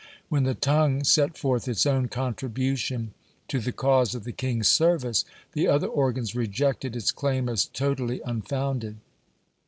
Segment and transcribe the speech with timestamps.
[0.29, 3.13] When the tongue set forth its own contribution
[3.47, 8.19] to the cause of the king's service, the other organs rejected its claim as totally
[8.25, 8.97] unfounded.